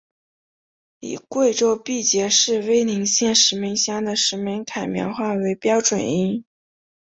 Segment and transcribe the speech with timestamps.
[1.01, 6.43] 以贵州毕节市威宁县石门乡的石门坎苗话为标准音。